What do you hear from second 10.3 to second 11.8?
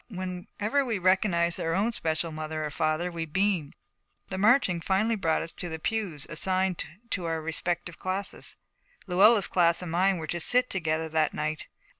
sit together that night.